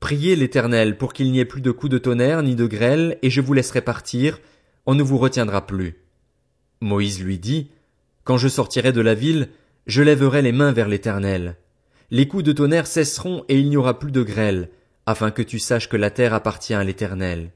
Priez 0.00 0.36
l'Éternel 0.36 0.96
pour 0.96 1.12
qu'il 1.12 1.30
n'y 1.30 1.40
ait 1.40 1.44
plus 1.44 1.60
de 1.60 1.70
coups 1.70 1.92
de 1.92 1.98
tonnerre 1.98 2.42
ni 2.42 2.54
de 2.54 2.66
grêle, 2.66 3.18
et 3.22 3.30
je 3.30 3.40
vous 3.40 3.52
laisserai 3.52 3.82
partir, 3.82 4.40
on 4.86 4.94
ne 4.94 5.02
vous 5.02 5.18
retiendra 5.18 5.66
plus. 5.66 5.96
Moïse 6.80 7.22
lui 7.22 7.38
dit, 7.38 7.70
Quand 8.24 8.38
je 8.38 8.48
sortirai 8.48 8.92
de 8.92 9.00
la 9.00 9.14
ville, 9.14 9.48
je 9.86 10.02
lèverai 10.02 10.40
les 10.40 10.52
mains 10.52 10.72
vers 10.72 10.88
l'Éternel. 10.88 11.56
Les 12.10 12.26
coups 12.26 12.44
de 12.44 12.52
tonnerre 12.52 12.86
cesseront 12.86 13.44
et 13.48 13.58
il 13.58 13.68
n'y 13.68 13.76
aura 13.76 13.98
plus 13.98 14.12
de 14.12 14.22
grêle, 14.22 14.70
afin 15.04 15.30
que 15.30 15.42
tu 15.42 15.58
saches 15.58 15.88
que 15.88 15.96
la 15.96 16.10
terre 16.10 16.32
appartient 16.32 16.74
à 16.74 16.84
l'Éternel. 16.84 17.50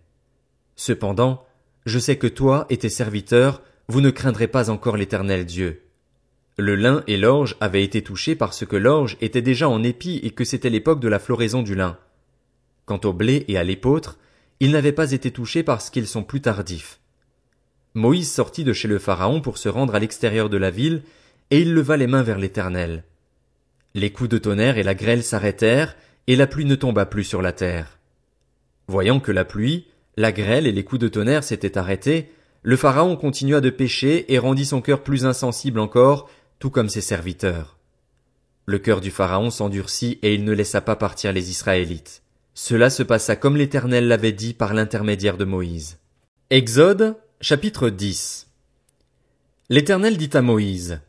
Cependant, 0.77 1.47
je 1.87 1.99
sais 1.99 2.17
que 2.17 2.27
toi 2.27 2.67
et 2.69 2.77
tes 2.77 2.91
serviteurs, 2.91 3.63
vous 3.89 4.01
ne 4.01 4.11
craindrez 4.11 4.49
pas 4.49 4.69
encore 4.69 4.97
l'Éternel 4.97 5.47
Dieu. 5.47 5.82
Le 6.59 6.75
lin 6.77 7.03
et 7.07 7.17
l'orge 7.17 7.57
avaient 7.61 7.83
été 7.83 8.03
touchés 8.03 8.37
parce 8.37 8.67
que 8.67 8.77
l'orge 8.77 9.17
était 9.21 9.41
déjà 9.41 9.69
en 9.69 9.83
épi 9.83 10.21
et 10.23 10.31
que 10.31 10.45
c'était 10.45 10.71
l'époque 10.71 11.01
de 11.01 11.09
la 11.09 11.19
floraison 11.19 11.63
du 11.63 11.75
lin. 11.75 11.97
Quant 12.85 13.01
au 13.05 13.13
blé 13.13 13.45
et 13.49 13.57
à 13.57 13.65
l'épeautre, 13.65 14.19
ils 14.61 14.71
n'avaient 14.71 14.93
pas 14.93 15.13
été 15.13 15.31
touchés 15.31 15.63
parce 15.63 15.89
qu'ils 15.89 16.07
sont 16.07 16.23
plus 16.23 16.43
tardifs. 16.43 17.01
Moïse 17.95 18.31
sortit 18.31 18.65
de 18.65 18.73
chez 18.73 18.89
le 18.89 18.99
Pharaon 18.99 19.41
pour 19.41 19.59
se 19.59 19.69
rendre 19.69 19.95
à 19.95 19.99
l'extérieur 19.99 20.51
de 20.51 20.57
la 20.57 20.71
ville, 20.71 21.03
et 21.51 21.61
il 21.61 21.75
leva 21.75 21.97
les 21.97 22.07
mains 22.07 22.23
vers 22.23 22.39
l'Éternel. 22.39 23.05
Les 23.95 24.11
coups 24.11 24.31
de 24.31 24.39
tonnerre 24.39 24.79
et 24.79 24.83
la 24.83 24.95
grêle 24.95 25.23
s'arrêtèrent, 25.23 25.97
et 26.27 26.37
la 26.37 26.47
pluie 26.47 26.65
ne 26.65 26.75
tomba 26.75 27.07
plus 27.07 27.25
sur 27.25 27.43
la 27.43 27.53
terre. 27.53 27.99
Voyant 28.89 29.21
que 29.21 29.33
la 29.33 29.45
pluie, 29.45 29.87
la 30.17 30.33
grêle 30.33 30.67
et 30.67 30.73
les 30.73 30.85
coups 30.85 31.01
de 31.01 31.09
tonnerre 31.09 31.45
s'étaient 31.45 31.77
arrêtés, 31.79 32.31
le 32.63 32.77
Pharaon 32.77 33.17
continua 33.17 33.61
de 33.61 33.71
pécher 33.71 34.33
et 34.33 34.39
rendit 34.39 34.67
son 34.67 34.81
cœur 34.81 35.03
plus 35.03 35.27
insensible 35.27 35.81
encore, 35.81 36.31
tout 36.63 36.71
comme 36.71 36.89
ses 36.89 37.01
serviteurs. 37.01 37.77
Le 38.67 38.79
cœur 38.79 39.01
du 39.01 39.11
Pharaon 39.11 39.51
s'endurcit 39.51 40.21
et 40.23 40.33
il 40.33 40.45
ne 40.45 40.53
laissa 40.53 40.81
pas 40.81 40.95
partir 40.95 41.33
les 41.33 41.51
Israélites. 41.51 42.23
Cela 42.55 42.89
se 42.89 43.03
passa 43.03 43.35
comme 43.35 43.57
l'Éternel 43.57 44.07
l'avait 44.07 44.31
dit 44.31 44.55
par 44.55 44.73
l'intermédiaire 44.73 45.37
de 45.37 45.45
Moïse. 45.45 45.99
Exode 46.51 47.17
Chapitre 47.41 47.91
10 47.91 48.47
L'Éternel 49.71 50.17
dit 50.17 50.31
à 50.35 50.41
Moïse, 50.41 51.01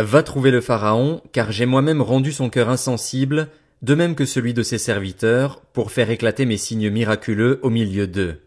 Va 0.00 0.24
trouver 0.24 0.50
le 0.50 0.60
Pharaon, 0.60 1.22
car 1.30 1.52
j'ai 1.52 1.66
moi-même 1.66 2.02
rendu 2.02 2.32
son 2.32 2.50
cœur 2.50 2.68
insensible, 2.68 3.50
de 3.82 3.94
même 3.94 4.16
que 4.16 4.24
celui 4.24 4.52
de 4.52 4.64
ses 4.64 4.78
serviteurs, 4.78 5.60
pour 5.60 5.92
faire 5.92 6.10
éclater 6.10 6.44
mes 6.44 6.56
signes 6.56 6.90
miraculeux 6.90 7.60
au 7.62 7.70
milieu 7.70 8.08
d'eux. 8.08 8.40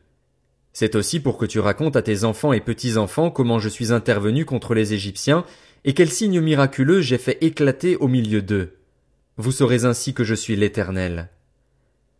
C'est 0.74 0.96
aussi 0.96 1.22
pour 1.22 1.38
que 1.38 1.46
tu 1.46 1.60
racontes 1.60 1.96
à 1.96 2.02
tes 2.02 2.26
enfants 2.26 2.52
et 2.52 2.60
petits-enfants 2.60 3.30
comment 3.32 3.60
je 3.60 3.70
suis 3.70 3.94
intervenu 3.94 4.44
contre 4.44 4.74
les 4.74 4.94
Égyptiens, 4.94 5.46
et 5.86 5.94
quels 5.94 6.10
signes 6.10 6.42
miraculeux 6.42 7.02
j'ai 7.02 7.18
fait 7.18 7.38
éclater 7.42 7.96
au 7.98 8.08
milieu 8.08 8.42
d'eux. 8.42 8.78
Vous 9.38 9.52
saurez 9.52 9.86
ainsi 9.86 10.14
que 10.14 10.24
je 10.24 10.36
suis 10.36 10.56
l'Éternel. 10.56 11.30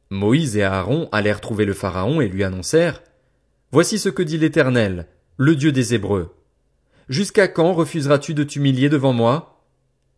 Moïse 0.10 0.58
et 0.58 0.64
Aaron 0.64 1.08
allèrent 1.12 1.42
trouver 1.42 1.66
le 1.66 1.74
Pharaon 1.74 2.22
et 2.22 2.28
lui 2.28 2.44
annoncèrent, 2.44 3.02
Voici 3.72 4.00
ce 4.00 4.10
que 4.10 4.24
dit 4.24 4.38
l'Éternel, 4.38 5.08
le 5.38 5.56
Dieu 5.56 5.72
des 5.72 5.94
Hébreux. 5.94 6.36
Jusqu'à 7.08 7.48
quand 7.48 7.74
refuseras-tu 7.74 8.34
de 8.34 8.44
t'humilier 8.44 8.90
devant 8.90 9.14
moi? 9.14 9.64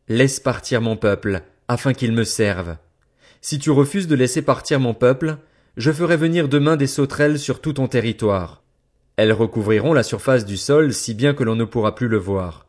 Laisse 0.08 0.40
partir 0.40 0.82
mon 0.82 0.98
peuple, 0.98 1.44
afin 1.68 1.94
qu'ils 1.94 2.14
me 2.14 2.24
servent. 2.24 2.78
Si 3.42 3.60
tu 3.60 3.70
refuses 3.70 4.08
de 4.08 4.16
laisser 4.16 4.42
partir 4.42 4.80
mon 4.80 4.94
peuple, 4.94 5.38
je 5.78 5.92
ferai 5.92 6.18
venir 6.18 6.50
demain 6.50 6.76
des 6.76 6.88
sauterelles 6.88 7.40
sur 7.40 7.62
tout 7.62 7.74
ton 7.74 7.88
territoire. 7.88 8.64
Elles 9.18 9.34
recouvriront 9.34 9.94
la 9.94 10.04
surface 10.04 10.46
du 10.46 10.58
sol 10.58 10.94
si 10.94 11.14
bien 11.14 11.34
que 11.34 11.44
l'on 11.44 11.56
ne 11.56 11.66
pourra 11.66 11.94
plus 11.94 12.08
le 12.08 12.18
voir. 12.18 12.68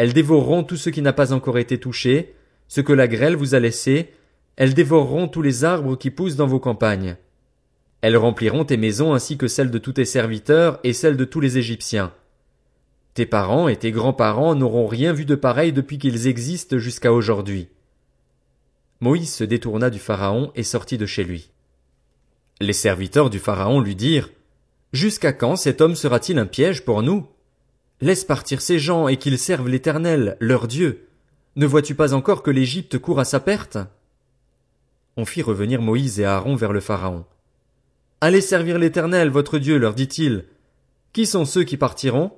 Elles 0.00 0.14
dévoreront 0.14 0.64
tout 0.64 0.78
ce 0.78 0.88
qui 0.88 1.02
n'a 1.02 1.12
pas 1.12 1.34
encore 1.34 1.58
été 1.58 1.76
touché, 1.76 2.34
ce 2.68 2.80
que 2.80 2.94
la 2.94 3.06
grêle 3.06 3.36
vous 3.36 3.54
a 3.54 3.60
laissé, 3.60 4.14
elles 4.56 4.72
dévoreront 4.72 5.28
tous 5.28 5.42
les 5.42 5.62
arbres 5.62 5.94
qui 5.94 6.10
poussent 6.10 6.36
dans 6.36 6.46
vos 6.46 6.58
campagnes. 6.58 7.18
Elles 8.00 8.16
rempliront 8.16 8.64
tes 8.64 8.78
maisons 8.78 9.12
ainsi 9.12 9.36
que 9.36 9.46
celles 9.46 9.70
de 9.70 9.76
tous 9.76 9.92
tes 9.92 10.06
serviteurs 10.06 10.80
et 10.84 10.94
celles 10.94 11.18
de 11.18 11.26
tous 11.26 11.40
les 11.40 11.58
Égyptiens. 11.58 12.14
Tes 13.12 13.26
parents 13.26 13.68
et 13.68 13.76
tes 13.76 13.92
grands-parents 13.92 14.54
n'auront 14.54 14.86
rien 14.86 15.12
vu 15.12 15.26
de 15.26 15.34
pareil 15.34 15.70
depuis 15.70 15.98
qu'ils 15.98 16.28
existent 16.28 16.78
jusqu'à 16.78 17.12
aujourd'hui. 17.12 17.68
Moïse 19.00 19.34
se 19.34 19.44
détourna 19.44 19.90
du 19.90 19.98
Pharaon 19.98 20.50
et 20.54 20.62
sortit 20.62 20.96
de 20.96 21.04
chez 21.04 21.24
lui. 21.24 21.50
Les 22.58 22.72
serviteurs 22.72 23.28
du 23.28 23.38
Pharaon 23.38 23.82
lui 23.82 23.96
dirent, 23.96 24.30
Jusqu'à 24.94 25.34
quand 25.34 25.56
cet 25.56 25.82
homme 25.82 25.94
sera-t-il 25.94 26.38
un 26.38 26.46
piège 26.46 26.86
pour 26.86 27.02
nous? 27.02 27.26
Laisse 28.00 28.24
partir 28.24 28.62
ces 28.62 28.78
gens 28.78 29.08
et 29.08 29.18
qu'ils 29.18 29.38
servent 29.38 29.68
l'Éternel, 29.68 30.36
leur 30.40 30.66
Dieu. 30.66 31.08
Ne 31.56 31.66
vois-tu 31.66 31.94
pas 31.94 32.14
encore 32.14 32.42
que 32.42 32.50
l'Égypte 32.50 32.98
court 32.98 33.20
à 33.20 33.24
sa 33.24 33.40
perte? 33.40 33.78
On 35.16 35.26
fit 35.26 35.42
revenir 35.42 35.82
Moïse 35.82 36.18
et 36.18 36.24
Aaron 36.24 36.56
vers 36.56 36.72
le 36.72 36.80
Pharaon. 36.80 37.26
Allez 38.22 38.40
servir 38.40 38.78
l'Éternel, 38.78 39.28
votre 39.28 39.58
Dieu, 39.58 39.78
leur 39.78 39.94
dit-il. 39.94 40.44
Qui 41.12 41.26
sont 41.26 41.44
ceux 41.44 41.64
qui 41.64 41.76
partiront? 41.76 42.32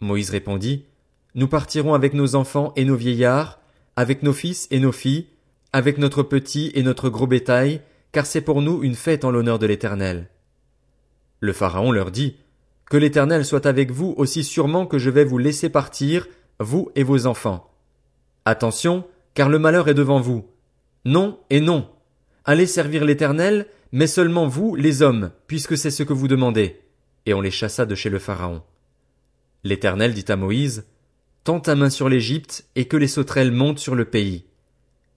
Moïse 0.00 0.30
répondit, 0.30 0.86
Nous 1.34 1.48
partirons 1.48 1.92
avec 1.92 2.14
nos 2.14 2.34
enfants 2.34 2.72
et 2.76 2.84
nos 2.84 2.96
vieillards, 2.96 3.60
avec 3.96 4.22
nos 4.22 4.32
fils 4.32 4.66
et 4.70 4.80
nos 4.80 4.92
filles, 4.92 5.26
avec 5.72 5.98
notre 5.98 6.22
petit 6.22 6.70
et 6.74 6.82
notre 6.82 7.10
gros 7.10 7.26
bétail, 7.26 7.82
car 8.12 8.24
c'est 8.26 8.40
pour 8.40 8.62
nous 8.62 8.82
une 8.82 8.94
fête 8.94 9.24
en 9.24 9.30
l'honneur 9.30 9.58
de 9.58 9.66
l'Éternel. 9.66 10.28
Le 11.40 11.52
Pharaon 11.52 11.90
leur 11.90 12.10
dit, 12.10 12.36
Que 12.92 12.98
l'Éternel 12.98 13.46
soit 13.46 13.64
avec 13.64 13.90
vous 13.90 14.12
aussi 14.18 14.44
sûrement 14.44 14.84
que 14.84 14.98
je 14.98 15.08
vais 15.08 15.24
vous 15.24 15.38
laisser 15.38 15.70
partir, 15.70 16.28
vous 16.58 16.90
et 16.94 17.04
vos 17.04 17.24
enfants. 17.24 17.72
Attention, 18.44 19.06
car 19.32 19.48
le 19.48 19.58
malheur 19.58 19.88
est 19.88 19.94
devant 19.94 20.20
vous. 20.20 20.44
Non 21.06 21.40
et 21.48 21.62
non. 21.62 21.88
Allez 22.44 22.66
servir 22.66 23.06
l'Éternel, 23.06 23.66
mais 23.92 24.06
seulement 24.06 24.46
vous, 24.46 24.74
les 24.74 25.00
hommes, 25.00 25.30
puisque 25.46 25.78
c'est 25.78 25.90
ce 25.90 26.02
que 26.02 26.12
vous 26.12 26.28
demandez. 26.28 26.82
Et 27.24 27.32
on 27.32 27.40
les 27.40 27.50
chassa 27.50 27.86
de 27.86 27.94
chez 27.94 28.10
le 28.10 28.18
Pharaon. 28.18 28.62
L'Éternel 29.64 30.12
dit 30.12 30.26
à 30.28 30.36
Moïse, 30.36 30.84
Tends 31.44 31.60
ta 31.60 31.74
main 31.74 31.88
sur 31.88 32.10
l'Égypte, 32.10 32.66
et 32.76 32.84
que 32.84 32.98
les 32.98 33.08
sauterelles 33.08 33.52
montent 33.52 33.78
sur 33.78 33.94
le 33.94 34.04
pays. 34.04 34.44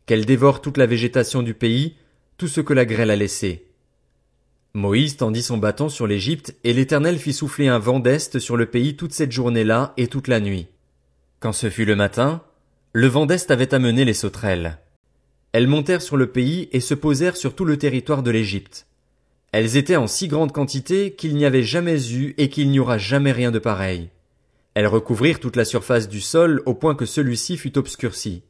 Qu'elles 0.06 0.26
dévorent 0.26 0.62
toute 0.62 0.78
la 0.78 0.86
végétation 0.86 1.44
du 1.44 1.54
pays, 1.54 1.98
tout 2.38 2.48
ce 2.48 2.62
que 2.62 2.74
la 2.74 2.86
grêle 2.86 3.12
a 3.12 3.18
laissé. 3.18 3.65
Moïse 4.76 5.16
tendit 5.16 5.42
son 5.42 5.58
bâton 5.58 5.88
sur 5.88 6.06
l'Égypte, 6.06 6.54
et 6.66 6.74
l'Éternel 6.74 7.18
fit 7.18 7.32
souffler 7.32 7.70
un 7.70 7.80
vent 7.80 8.02
d'Est 8.02 8.40
sur 8.40 8.58
le 8.58 8.66
pays 8.66 8.98
toute 8.98 9.14
cette 9.14 9.32
journée-là 9.32 9.94
et 9.96 10.08
toute 10.08 10.28
la 10.28 10.42
nuit. 10.42 10.68
Quand 11.40 11.54
ce 11.54 11.70
fut 11.70 11.86
le 11.86 11.96
matin, 11.96 12.42
le 12.92 13.08
vent 13.08 13.26
d'Est 13.26 13.52
avait 13.52 13.74
amené 13.74 14.04
les 14.04 14.14
sauterelles. 14.14 14.80
Elles 15.54 15.70
montèrent 15.70 16.02
sur 16.02 16.18
le 16.18 16.28
pays 16.28 16.68
et 16.74 16.82
se 16.82 16.94
posèrent 16.94 17.38
sur 17.38 17.56
tout 17.56 17.64
le 17.64 17.78
territoire 17.78 18.22
de 18.22 18.32
l'Égypte. 18.32 18.86
Elles 19.54 19.78
étaient 19.78 19.96
en 19.96 20.08
si 20.08 20.28
grande 20.28 20.52
quantité 20.52 21.14
qu'il 21.14 21.38
n'y 21.38 21.46
avait 21.46 21.64
jamais 21.64 22.12
eu 22.12 22.36
et 22.38 22.50
qu'il 22.50 22.70
n'y 22.70 22.82
aura 22.82 22.98
jamais 22.98 23.32
rien 23.32 23.52
de 23.52 23.60
pareil. 23.60 24.10
Elles 24.74 24.88
recouvrirent 24.88 25.40
toute 25.40 25.56
la 25.56 25.64
surface 25.64 26.10
du 26.10 26.20
sol 26.20 26.62
au 26.66 26.74
point 26.74 26.96
que 26.96 27.06
celui-ci 27.06 27.56
fut 27.56 27.78
obscurci. 27.78 28.44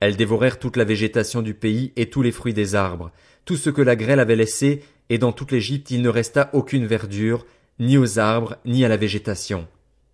Elles 0.00 0.16
dévorèrent 0.16 0.58
toute 0.58 0.78
la 0.78 0.84
végétation 0.84 1.42
du 1.42 1.52
pays 1.52 1.92
et 1.96 2.08
tous 2.08 2.22
les 2.22 2.32
fruits 2.32 2.54
des 2.54 2.74
arbres, 2.74 3.12
tout 3.44 3.56
ce 3.56 3.68
que 3.68 3.82
la 3.82 3.96
grêle 3.96 4.18
avait 4.18 4.34
laissé, 4.34 4.82
et 5.08 5.18
dans 5.18 5.32
toute 5.32 5.52
l'Égypte 5.52 5.90
il 5.90 6.02
ne 6.02 6.08
resta 6.08 6.50
aucune 6.52 6.86
verdure, 6.86 7.46
ni 7.78 7.98
aux 7.98 8.18
arbres, 8.18 8.56
ni 8.64 8.84
à 8.84 8.88
la 8.88 8.96
végétation. 8.96 9.66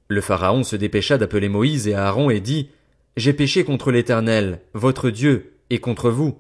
Le 0.09 0.21
Pharaon 0.21 0.65
se 0.65 0.77
dépêcha 0.77 1.19
d'appeler 1.19 1.49
Moïse 1.49 1.87
et 1.87 1.95
Aaron 1.95 2.31
et 2.31 2.41
dit, 2.41 2.71
J'ai 3.17 3.33
péché 3.33 3.65
contre 3.65 3.91
l'Éternel, 3.91 4.61
votre 4.73 5.11
Dieu, 5.11 5.53
et 5.71 5.81
contre 5.81 6.11
vous. 6.11 6.39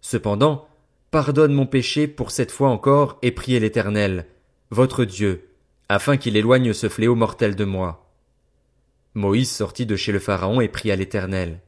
Cependant, 0.00 0.68
pardonne 1.10 1.52
mon 1.52 1.66
péché 1.66 2.06
pour 2.06 2.30
cette 2.30 2.50
fois 2.50 2.68
encore 2.68 3.18
et 3.22 3.30
priez 3.30 3.58
l'Éternel, 3.58 4.26
votre 4.70 5.04
Dieu, 5.04 5.48
afin 5.88 6.16
qu'il 6.16 6.36
éloigne 6.36 6.72
ce 6.72 6.88
fléau 6.88 7.14
mortel 7.14 7.56
de 7.56 7.64
moi. 7.64 8.06
Moïse 9.14 9.50
sortit 9.50 9.86
de 9.86 9.96
chez 9.96 10.12
le 10.12 10.20
Pharaon 10.20 10.60
et 10.60 10.68
pria 10.68 10.94
l'Éternel. 10.94 11.60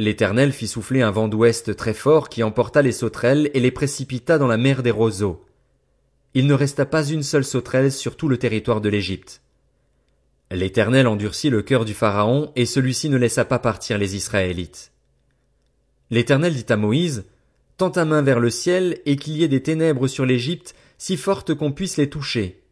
L'Éternel 0.00 0.52
fit 0.52 0.68
souffler 0.68 1.02
un 1.02 1.10
vent 1.10 1.26
d'ouest 1.26 1.74
très 1.74 1.92
fort 1.92 2.28
qui 2.28 2.44
emporta 2.44 2.82
les 2.82 2.92
sauterelles 2.92 3.50
et 3.52 3.58
les 3.58 3.72
précipita 3.72 4.38
dans 4.38 4.46
la 4.46 4.56
mer 4.56 4.84
des 4.84 4.92
roseaux. 4.92 5.44
Il 6.34 6.46
ne 6.46 6.54
resta 6.54 6.86
pas 6.86 7.04
une 7.04 7.24
seule 7.24 7.44
sauterelle 7.44 7.90
sur 7.90 8.16
tout 8.16 8.28
le 8.28 8.38
territoire 8.38 8.80
de 8.80 8.88
l'Égypte. 8.88 9.42
L'Éternel 10.52 11.08
endurcit 11.08 11.50
le 11.50 11.62
cœur 11.62 11.84
du 11.84 11.94
Pharaon 11.94 12.52
et 12.54 12.64
celui-ci 12.64 13.08
ne 13.08 13.16
laissa 13.16 13.44
pas 13.44 13.58
partir 13.58 13.98
les 13.98 14.14
Israélites. 14.14 14.92
L'Éternel 16.10 16.54
dit 16.54 16.72
à 16.72 16.76
Moïse, 16.76 17.24
Tends 17.76 17.90
ta 17.90 18.04
main 18.04 18.22
vers 18.22 18.38
le 18.38 18.50
ciel 18.50 19.00
et 19.04 19.16
qu'il 19.16 19.36
y 19.36 19.42
ait 19.42 19.48
des 19.48 19.64
ténèbres 19.64 20.06
sur 20.06 20.24
l'Égypte 20.24 20.76
si 20.96 21.16
fortes 21.16 21.54
qu'on 21.54 21.72
puisse 21.72 21.96
les 21.96 22.08
toucher. 22.08 22.62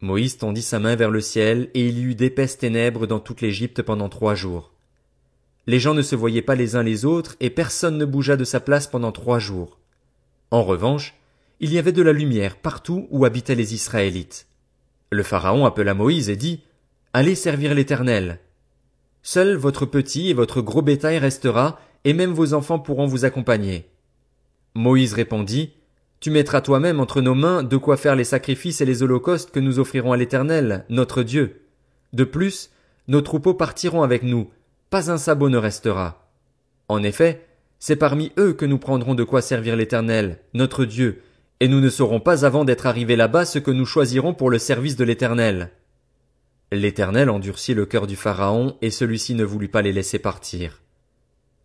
Moïse 0.00 0.38
tendit 0.38 0.62
sa 0.62 0.78
main 0.78 0.94
vers 0.94 1.10
le 1.10 1.20
ciel 1.20 1.70
et 1.74 1.86
il 1.86 1.98
y 1.98 2.02
eut 2.02 2.14
d'épaisses 2.14 2.58
ténèbres 2.58 3.08
dans 3.08 3.20
toute 3.20 3.40
l'Égypte 3.40 3.82
pendant 3.82 4.08
trois 4.08 4.36
jours. 4.36 4.75
Les 5.66 5.80
gens 5.80 5.94
ne 5.94 6.02
se 6.02 6.14
voyaient 6.14 6.42
pas 6.42 6.54
les 6.54 6.76
uns 6.76 6.82
les 6.82 7.04
autres 7.04 7.36
et 7.40 7.50
personne 7.50 7.98
ne 7.98 8.04
bougea 8.04 8.36
de 8.36 8.44
sa 8.44 8.60
place 8.60 8.86
pendant 8.86 9.12
trois 9.12 9.38
jours. 9.38 9.78
En 10.50 10.62
revanche, 10.62 11.14
il 11.58 11.72
y 11.72 11.78
avait 11.78 11.92
de 11.92 12.02
la 12.02 12.12
lumière 12.12 12.56
partout 12.56 13.08
où 13.10 13.24
habitaient 13.24 13.54
les 13.54 13.74
Israélites. 13.74 14.46
Le 15.10 15.22
Pharaon 15.22 15.66
appela 15.66 15.94
Moïse 15.94 16.28
et 16.30 16.36
dit, 16.36 16.60
Allez 17.12 17.34
servir 17.34 17.74
l'Éternel. 17.74 18.38
Seul 19.22 19.56
votre 19.56 19.86
petit 19.86 20.30
et 20.30 20.34
votre 20.34 20.60
gros 20.60 20.82
bétail 20.82 21.18
restera 21.18 21.80
et 22.04 22.12
même 22.12 22.32
vos 22.32 22.54
enfants 22.54 22.78
pourront 22.78 23.06
vous 23.06 23.24
accompagner. 23.24 23.90
Moïse 24.74 25.14
répondit, 25.14 25.72
Tu 26.20 26.30
mettras 26.30 26.60
toi-même 26.60 27.00
entre 27.00 27.20
nos 27.20 27.34
mains 27.34 27.64
de 27.64 27.76
quoi 27.76 27.96
faire 27.96 28.14
les 28.14 28.24
sacrifices 28.24 28.80
et 28.80 28.84
les 28.84 29.02
holocaustes 29.02 29.50
que 29.50 29.58
nous 29.58 29.80
offrirons 29.80 30.12
à 30.12 30.16
l'Éternel, 30.16 30.84
notre 30.90 31.24
Dieu. 31.24 31.62
De 32.12 32.22
plus, 32.22 32.70
nos 33.08 33.20
troupeaux 33.20 33.54
partiront 33.54 34.02
avec 34.02 34.22
nous, 34.22 34.50
pas 34.96 35.10
un 35.10 35.18
sabot 35.18 35.50
ne 35.50 35.58
restera. 35.58 36.26
En 36.88 37.02
effet, 37.02 37.46
c'est 37.78 37.96
parmi 37.96 38.32
eux 38.38 38.54
que 38.54 38.64
nous 38.64 38.78
prendrons 38.78 39.14
de 39.14 39.24
quoi 39.24 39.42
servir 39.42 39.76
l'Éternel, 39.76 40.38
notre 40.54 40.86
Dieu, 40.86 41.20
et 41.60 41.68
nous 41.68 41.80
ne 41.80 41.90
saurons 41.90 42.18
pas 42.18 42.46
avant 42.46 42.64
d'être 42.64 42.86
arrivés 42.86 43.14
là-bas 43.14 43.44
ce 43.44 43.58
que 43.58 43.70
nous 43.70 43.84
choisirons 43.84 44.32
pour 44.32 44.48
le 44.48 44.58
service 44.58 44.96
de 44.96 45.04
l'Éternel. 45.04 45.70
L'Éternel 46.72 47.28
endurcit 47.28 47.74
le 47.74 47.84
cœur 47.84 48.06
du 48.06 48.16
Pharaon, 48.16 48.78
et 48.80 48.90
celui-ci 48.90 49.34
ne 49.34 49.44
voulut 49.44 49.68
pas 49.68 49.82
les 49.82 49.92
laisser 49.92 50.18
partir. 50.18 50.80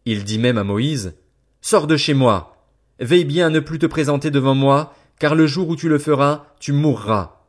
Il 0.04 0.26
dit 0.26 0.38
même 0.38 0.58
à 0.58 0.66
Moïse, 0.66 1.14
Sors 1.62 1.88
de 1.88 1.96
chez 1.96 2.14
moi. 2.14 2.68
Veille 3.00 3.24
bien 3.24 3.48
à 3.48 3.50
ne 3.50 3.62
plus 3.62 3.80
te 3.80 3.86
présenter 3.86 4.30
devant 4.30 4.56
moi, 4.56 4.94
car 5.20 5.36
le 5.36 5.48
jour 5.48 5.70
où 5.70 5.78
tu 5.78 5.88
le 5.88 6.00
feras, 6.00 6.48
tu 6.60 6.74
mourras. 6.74 7.40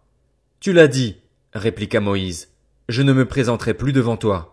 Tu 0.60 0.72
l'as 0.72 0.86
dit, 0.86 1.16
répliqua 1.54 1.98
Moïse. 1.98 2.50
Je 2.88 3.02
ne 3.02 3.12
me 3.12 3.26
présenterai 3.26 3.74
plus 3.74 3.92
devant 3.92 4.16
toi. 4.16 4.51